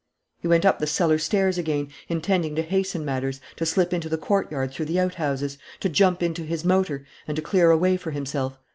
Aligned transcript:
He 0.39 0.47
went 0.47 0.65
up 0.65 0.79
the 0.79 0.87
cellar 0.87 1.19
stairs 1.19 1.59
again, 1.59 1.89
intending 2.09 2.55
to 2.55 2.63
hasten 2.63 3.05
matters, 3.05 3.39
to 3.57 3.67
slip 3.67 3.93
into 3.93 4.09
the 4.09 4.17
courtyard 4.17 4.71
through 4.71 4.87
the 4.87 4.99
outhouses, 4.99 5.59
to 5.79 5.89
jump 5.89 6.23
into 6.23 6.41
his 6.41 6.65
motor, 6.65 7.05
and 7.27 7.35
to 7.35 7.41
clear 7.43 7.69
a 7.69 7.77
way 7.77 7.97
for 7.97 8.09
himself. 8.09 8.57